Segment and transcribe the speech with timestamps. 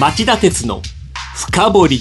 [0.00, 0.80] 町田鉄の
[1.36, 2.00] 深掘り。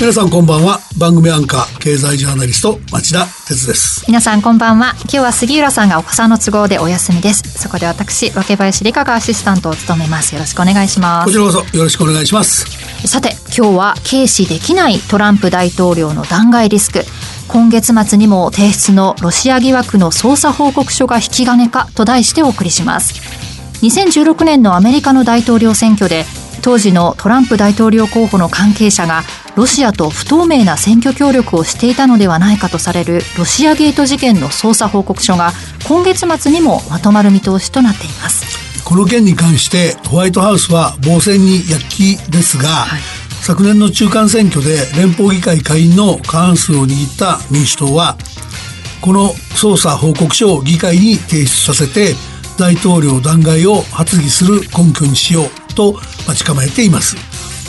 [0.00, 0.80] 皆さんこんばんは。
[0.98, 4.04] 番組アンカー経済ジャーナリスト町田鉄です。
[4.08, 4.92] 皆さんこんばんは。
[5.02, 7.42] 今日は杉浦さんがお子さんの都合でお休みです。
[7.62, 10.34] そこで私若林理香がアシスタントを務めます。
[10.34, 11.26] よろしくお願いします。
[11.26, 12.66] こちらこそよろしくお願いします。
[13.06, 17.04] さて今日は軽視できないトランプ大統領の弾劾リスク。
[17.46, 23.14] 今月末にも提出のロシア疑惑の捜査報告書が引き金かと題してお送りします。
[23.82, 26.24] 2016年のアメリカの大統領選挙で
[26.64, 29.22] 当時のトランプ大統領候補の関係者が
[29.54, 35.52] ロシアと不透明な選挙協力をしていたのではないかとされるロシアゲート事件の捜査報告書が
[35.86, 38.82] 今月末にもまとまる見通しとなっています。
[38.82, 43.00] この件に関してホワイトハウスは防戦に躍起ですが、はい、
[43.42, 48.16] 昨年の中間選挙で連邦議会下院の過半数を握った民主党は
[49.02, 52.14] この捜査報告書を議会に提出させて
[52.58, 55.63] 大統領弾劾を発議する根拠にしよう。
[55.74, 55.94] と
[56.26, 57.16] 待ち構えています。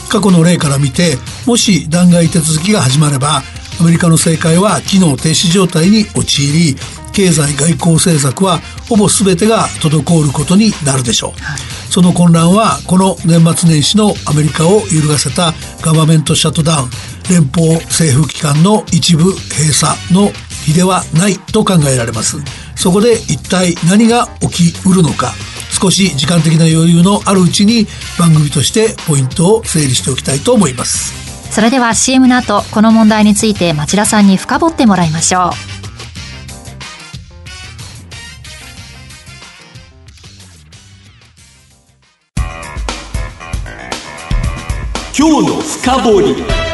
[0.09, 3.41] 過去の例から見てもし弾劾手続きが始まれば
[3.79, 6.76] アメリカの政界は機能停止状態に陥り
[7.12, 16.90] 経済外交政策はほぼ全てが滞ることになるでしょう、はい、その混乱はこの年末年始のアメリカを揺るがせたガバメントシャットダウン
[17.29, 20.32] 連邦政府機関の一部閉鎖の
[20.66, 22.38] 比ではないと考えられます。
[22.76, 25.34] そこで一体何が起きうるのか
[25.76, 27.85] 少し時間的な余裕のあるうちに
[28.18, 31.13] 番組としてポイントを整理しておきたいと思います。
[31.51, 35.76] それでは CM の後この問題について町田さんに深掘ってもらいましょう。
[45.17, 46.65] 今日の深掘り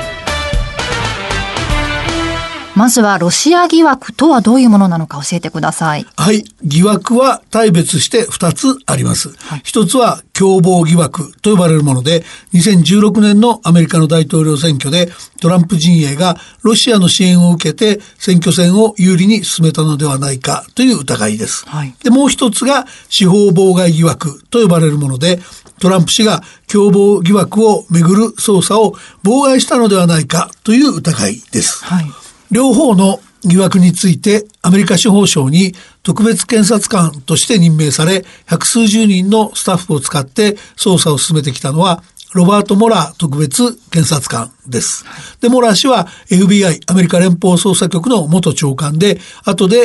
[2.76, 6.06] まずはロシア疑惑とはどういうものなのか教えてください。
[6.16, 6.44] はい。
[6.64, 9.30] 疑惑は大別して2つあります。
[9.40, 15.10] はい、1つは共謀疑惑と呼ばれるもので、2016年のアメリカの大統領選挙で
[15.42, 21.68] トランプ陣営がロシアの支援を受けて選挙戦を有利に進めたのではないかという疑いです。
[21.68, 25.40] はい、で、もう一つが司法妨害疑惑と呼ばれるもので、
[25.82, 28.94] トランプ氏が共謀疑惑をめぐる捜査を
[29.24, 31.84] 妨害したのではないかという疑いです。
[31.84, 32.21] はい
[32.52, 35.74] 両方の疑惑についてアメリカ司法省に
[36.04, 42.04] 特別検察官として任命され百数十人のスタッフを使って捜査を進めてきたのは
[42.34, 45.04] ロバート・モラー特別検察官です。
[45.42, 49.78] で、モラー氏は FBI、アメリカ連邦捜査局の元長官で、後で、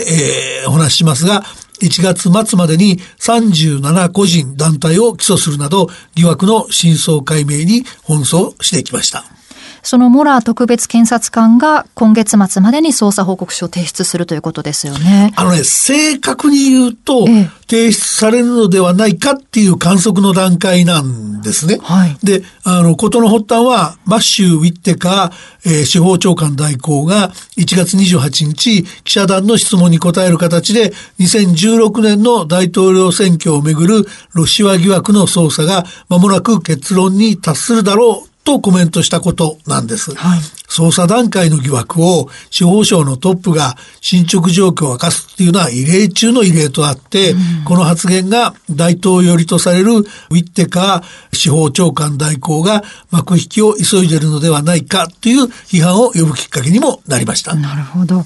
[0.63, 1.43] えー、お話ししますが、
[1.83, 9.36] 1月末までに37個人団体を起訴するなど疑惑の真相解明に奔走してきました。
[9.87, 15.33] そのモラー特別検察官が今月末までに捜査報告書を提出するということですよね。
[15.37, 17.25] あのね、正確に言うと、
[17.69, 21.79] 提出されるのではないかっていう観測の段階なんですね。
[21.81, 40.15] はい、で、あの、ことの発端は、マッシュ・ウィッテカー、えー、司法長官代行が1月28日、記者団の質問に答える形で、2016年の大統領選挙をめぐるロシア疑惑の捜査が間もなく結論に達するだろうとコメントしたことなんです。
[40.15, 51.03] はい、捜査段階の疑惑を司法省のトップが進捗状況を明かすっていうのは異例中の異例とあって、うん、この発言が大統領寄りとされるウィッテカ
[51.33, 57.55] 司法長官代行が幕引きを急いでいるのではないかという批判を呼ぶきっかけにもなりました。
[57.57, 58.25] なるほど。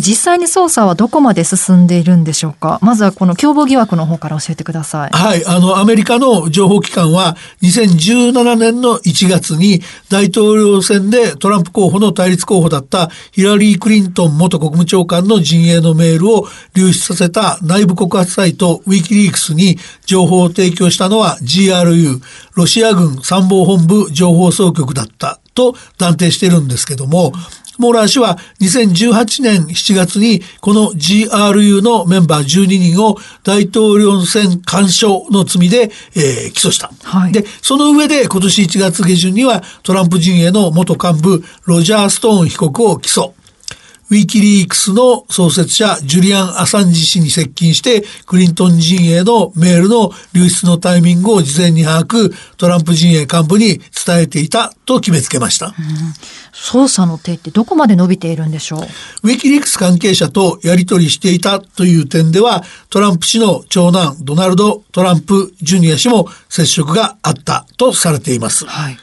[0.00, 2.78] 実際に捜査はどこまで進んでいるんでしょうか？
[2.82, 5.10] まずはこの共謀疑惑の方から教えてください。
[5.10, 5.44] はい。
[5.46, 22.20] あの、アメリカの情報機関は2017年の1月に大統領選でトランプ候補の対立候補だったヒラリー・クリントン元国務長官の陣営のメールを流出させた内部告発サイトウィキリークスに情報を提供したのは GRU、
[22.54, 27.32] ロシア軍参謀本部情報総局だったと断定してるんですけども、
[27.78, 36.90] モーラー氏は2018年7月にこの GRU のメンバー12人を大統領選干渉の罪で、えー、起訴した。
[37.02, 43.32] はい、で、その上で今年1月下旬にはトランプ陣営の元幹部ロジャー・ストーン被告を起訴。
[44.08, 55.72] ウィキリークスの創設者ジュリアン・アサンジ氏に接近してクリントン陣営のメールの流出のタイミングを事前に把握トランプ陣営幹部に伝えていたと決めつけました、うん、
[56.52, 58.80] 捜査の手ってどこまで伸びているんでしょう？
[59.24, 68.96] ウィキリークス関係者とやり取りしていたという点ではトランプ氏の長男ドナルド・トランプ・ジュニア氏も接触があったとされています、はい、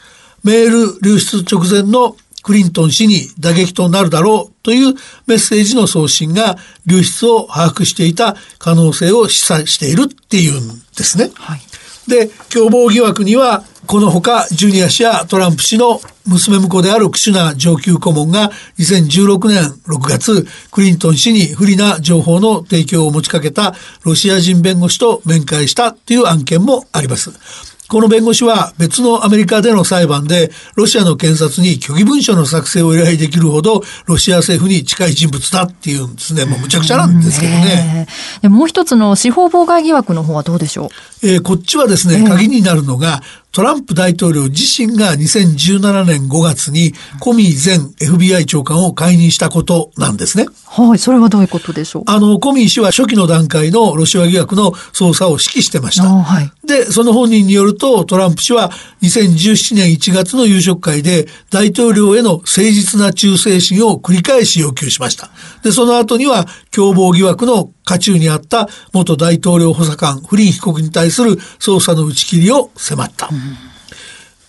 [0.45, 4.93] メール流出直前のクリントン氏に打撃となるだろうという
[5.25, 11.31] メッセージの送信が流出を把握していた可能性を示唆しているっていうんですね。
[11.33, 11.61] はい、
[12.07, 18.49] で、共謀疑惑にはこのほか、ジュニア氏やトランプ氏の娘婿であるクシュナ上級顧問が
[18.79, 27.31] 2016年6月、クリントン氏に不利な情報の提供を持ちかけたロシア人弁護士と面会したという案件もあります。
[27.93, 36.45] この弁護士は別のアメリカでの裁判でロシアの検察に虚偽文書の作成を依頼できるほどロシア政府に近い人物だっていうんですね。
[36.45, 38.07] もうむちゃくちゃなんですけどね。
[38.41, 40.89] でもう一つの司法妨害疑惑の方はどうでしょう？
[41.23, 43.21] えー、こっちはですね、鍵になるのが、
[43.53, 50.47] トランプ大統領自身が2017年5月にコミー前 FBI 長官を解任したことなんですね。
[50.65, 52.03] はい、それはどういうことでしょう？
[52.07, 56.07] あの、コミー氏は初期の段階のロシア疑惑の捜査を指揮してました。
[56.07, 58.71] はい、で、その本人によると、トランプ氏は
[59.03, 65.29] 2017年1月の夕食会で大統領への誠実な忠誠心を繰り返し要求しました。
[65.63, 73.29] で、その後には共謀疑惑の渦中にあった元大統領補佐官フリン被告に対する捜査の打ち切りを迫った。
[73.31, 73.37] うん、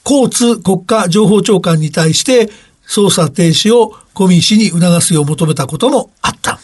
[0.05, 2.51] 交通国家情報長官に対して
[2.87, 6.61] 捜査停止をコミー氏に促すよう求めたこともあった。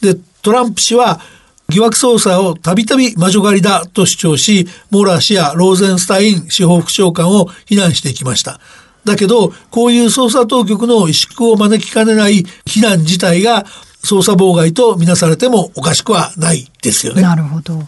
[0.00, 1.20] で、トランプ氏は
[1.68, 8.60] 疑惑捜査をたびたび魔女狩りだと主張し、モーラー氏やローゼンスタイン司法副長官を非難していきました。
[9.04, 13.64] だけど、こういう捜査当局の萎縮を招きかねない非難自体が
[14.04, 17.22] 捜査妨害とみなされてもおかしくはないですよね。
[17.22, 17.82] なるほど。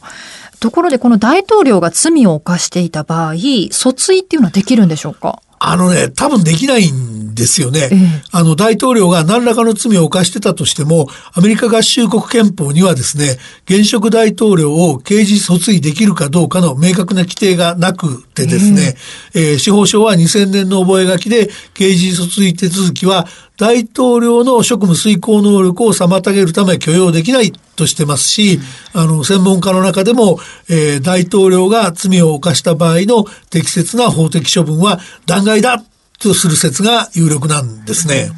[0.60, 5.42] ところでこの大統領が罪を犯していた場合、訴追っていうのはできるんでしょうか？
[5.58, 7.88] あのね、多分できないんですよね。
[7.92, 7.98] ええ、
[8.30, 18.96] あの、大統領が何らかの罪を犯してたとしても、アメリカ合衆国憲法にはですね、現職大統領を刑事訴追できるかどうかの明確な規定がなくてですね、
[19.34, 23.26] えええー、司法省は2000年の覚書で、刑事訴追手続きは
[23.58, 28.60] 大統領の職務遂行能力を妨げるため許容できないとしてますし、
[28.92, 30.38] あの、専門家の中でも、
[30.68, 35.82] えー、大統領が罪を犯した場合の適切な法的処分は弾劾だ
[36.22, 38.30] とする説が有力なんですね。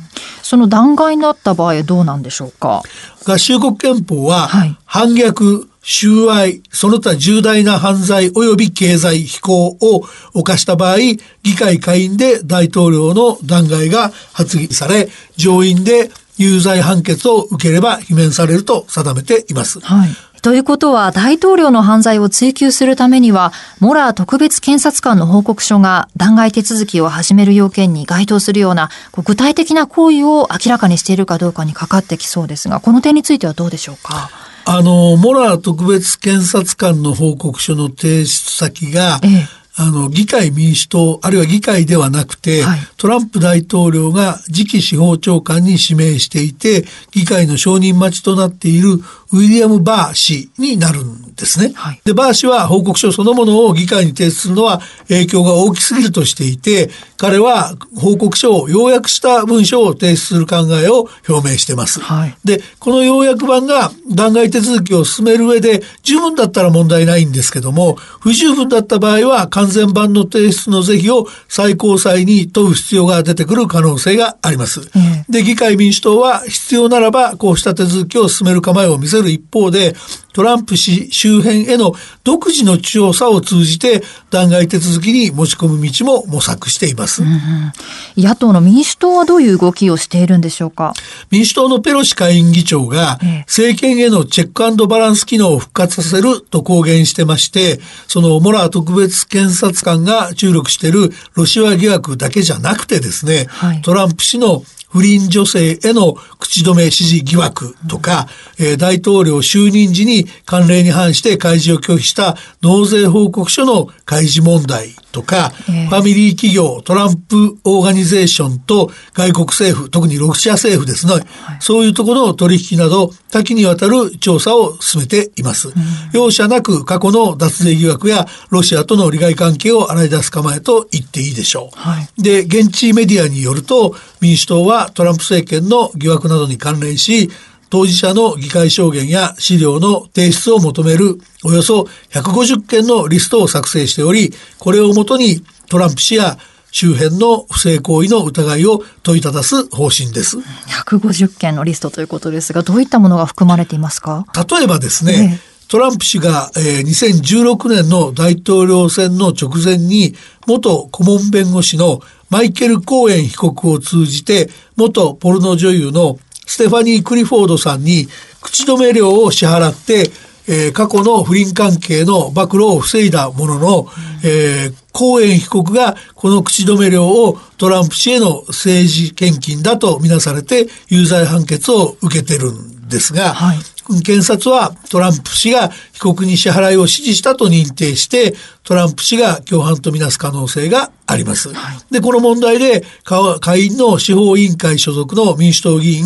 [0.42, 2.82] その弾劾になった場合はどうなんでしょうか？
[3.26, 4.48] 合衆国憲法は、
[4.84, 10.98] 反逆、収賄、その他重大な犯罪及び経済非行を犯した場合、
[11.42, 19.80] 議会下院で大統領の弾劾が発議され、上院で有罪判決を受ければ罷免されると定めています。
[19.80, 20.10] はい。
[20.44, 28.90] ということは、大統領の犯罪を追及するためには、モラー特別検察官の報告書が弾劾手続きを始める要件に該当するような、
[29.24, 34.28] 具体的な行為を明らかにしているかどうかにかかってきそうですが、この点についてはどうでしょうか？
[34.66, 49.00] あの、モラー特別検察官の報告書の提出先が、ええあの、議会民主党、あるいは議会ではなくて、はい、トランプ大統領が次期司法長官に指名していて、議会の承認待ちとなっている
[49.34, 51.72] ウィリアム・バー氏になるんですね。
[51.74, 62.00] はい、で、バー氏は報告書そのものを議会に提出するのは影響が大きすぎるとしていて、彼は報告書を要約した文書を提出する考えを表明しています。
[62.00, 74.80] はい、で、この要約版が弾劾手続きを進める上で十分だったら問題ないんですけども、不十分だった場合は完全版の提出の是非を最高裁に問う必要が出てくる可能性があります。
[75.28, 79.96] で、議会民主党は必要ならばこうした手続きを進める構えを見せるる一方で、
[80.34, 81.94] トランプ氏周辺への
[82.24, 87.72] 独自の調査を通じて弾劾手続きに持ち込む道も模索しています、うんうん、
[88.16, 90.92] 野党の民主党はどういう動きをしているんでしょうか？
[91.30, 104.64] 民主党のペロシ下院議長が政権へのチェックバランス機能を復活させると公言してましてそのモラー特別検察官が注力しているロシア疑惑だけじゃなくてですね、はい、トランプ氏の
[104.94, 108.28] 不倫女性への口止め支持疑惑とか、
[108.60, 121.24] えー、大統領就任時に慣例に反して開示を拒否した納税報告書の開示問題とか、えー、ファミリー企業、トランプオーガニゼーションと外国政府、特にロシア政府ですね、はい、
[121.58, 125.70] そういうところの取引など多岐にわたる調査を進めています。
[125.70, 125.74] うん、
[126.12, 131.76] 容赦なく過去の脱税疑惑やロシアとの利害関係を洗い出す構えと言っていいでしょう。
[131.76, 137.30] はい、で、現地メディアによると民主党はトランプ政権の疑惑などに関連し、
[137.70, 146.38] 当事者の議会証言や資料の提出を求めるおよそ150件のリストを作成しており、これをもとにトランプ氏や
[146.70, 150.38] 周辺の不正行為の疑いを問いただす方針です。
[150.38, 154.26] 150件のリストということですが、どういったものが含まれていますか？
[154.50, 160.14] 例えばですね、トランプ氏が、えー、2016年の大統領選の直前に
[160.46, 168.08] 元顧問弁護士のマイケル・コーエン被告を通じて元ポルノ女優のステファニー・クリフォードさんに
[168.40, 170.10] 口止め料を支払って、
[170.46, 173.86] えー、過去の不倫関係の暴露を防いだものの、
[174.24, 183.58] えー、コーエン被告がこの口止め料をトランプ氏への政治献金だとみなされて有罪判決を受けてるんですが、はい、
[184.04, 185.70] 検察はトランプ氏が
[186.04, 191.52] 告に支払いを指示したと認定してトランプ氏が共犯とみなす可能性があります。
[191.52, 196.04] はい、で、この問題で、下院の司法委員会所属の民主党議員、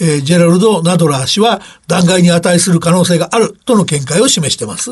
[0.00, 4.90] えー、ジェラルド・ナドラー氏は弾劾に値する可能性があるとの見解を示してます。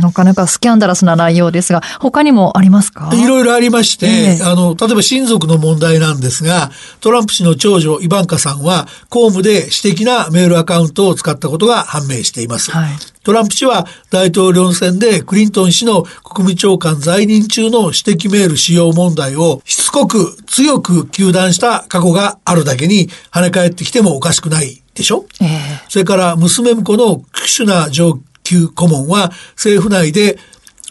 [0.00, 3.10] なかなかスキャンダラスな内容ですが、他にもありますか？
[3.14, 12.72] いろいろありまして、えー、あの、例えば親族の問題なんですが、トランプ氏の長女イバンカさんは公務で私的なメールアカウントを使ったことが判明しています。
[12.72, 12.92] はい
[13.26, 25.48] トランプ氏は大統領選でクリントン氏の国務長官在任中の私的メール使用問題をしつこく強く糾弾した過去があるだけに跳ね返ってきてもおかしくないでしょ、えー、
[25.88, 30.38] それから娘婿のクシュナ上級顧問は政府内で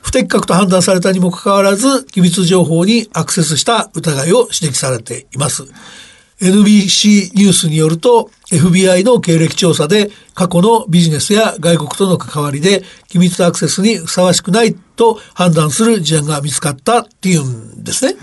[0.02, 5.64] 不適格と判断されたにもかかわらず機密情報にアクセスした疑いを指摘されています。
[6.42, 18.16] NBC ニュースによると FBI の経歴調査で過去のビジネスや外国との関わりで機密アクセスにふさわしくないと判断する事案が見つかったっていうんですね。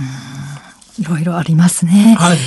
[0.99, 2.17] いろいろありますね。
[2.19, 2.39] はい。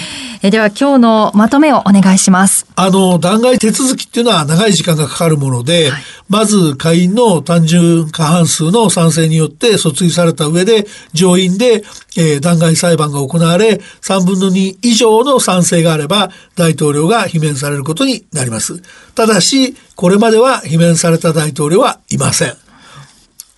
[0.45, 2.67] えでは今日のまとめをお願いします。
[2.75, 11.83] あの、弾劾手続きっていうのは長い時間がかかるもので、はい、まず下院の単純過半数の賛成によって訴追された上で、上院で、
[12.15, 18.83] えー、弾劾裁判が行われ、3分の2以上の賛成があれば、大統領が罷免されることになります。
[19.15, 22.53] ただし、これまでは罷免された大統領はいません。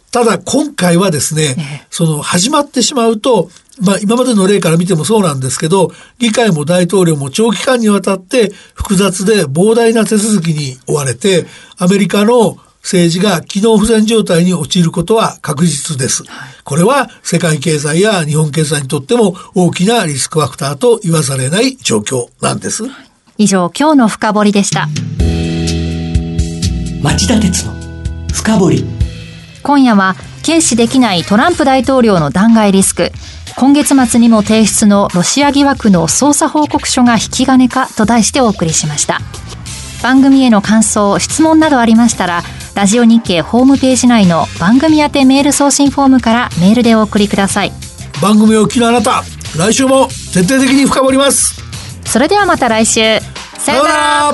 [0.10, 3.50] ただ今回はですね、その始まってしまうと、
[3.82, 11.46] まあ今までの例から見てもそうなんですけど、議会も大統領も長期間にわたって複雑で膨大な手続きに追われて、
[11.78, 16.24] アメリカの政治が機能不全状態に陥ることは確実です。
[16.64, 22.84] これは世界経済や日本経済にとっても大きなリスクファクターと言わざれない状況なんです。
[23.38, 24.88] 以上、今日の深掘りでした。
[27.04, 27.74] 町田鉄の
[28.34, 28.86] 深掘り。
[29.64, 30.16] 今夜は、
[30.48, 33.12] 軽視できないトランプ大統領の弾劾リスク、
[33.58, 39.20] 今月末にも提出のロシア疑惑の捜査報告書が引き金かと題してお送りしました。
[40.02, 42.44] 番組への感想質問などありましたら
[42.76, 47.74] ラジオ日経ホームページ内の番組宛てメール送信フォームからメールでお送りください。
[48.22, 49.24] 番組を聞きのあなた
[49.58, 51.62] 来週も徹底的に深掘ります。
[52.06, 53.20] それではまた来週。
[53.58, 53.92] さような
[54.32, 54.34] ら